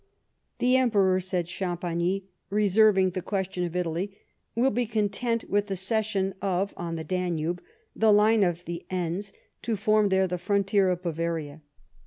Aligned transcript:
The 0.57 0.77
Emperor, 0.77 1.19
said 1.19 1.47
Champagny, 1.47 2.25
reserving 2.49 3.11
the 3.11 3.21
question 3.21 3.63
of 3.65 3.75
Italy, 3.75 4.17
will 4.55 4.71
be 4.71 4.87
content 4.87 5.47
with 5.47 5.67
the 5.67 5.75
cession 5.75 6.33
of, 6.41 6.73
on 6.75 6.95
the 6.95 7.03
Danube, 7.03 7.61
the 7.95 8.11
line 8.11 8.43
of 8.43 8.65
the 8.65 8.83
Enns, 8.89 9.31
to 9.61 9.75
form 9.75 10.09
tliere 10.09 10.27
the 10.27 10.39
frontier 10.39 10.89
of 10.89 11.03
Bavaria. 11.03 11.61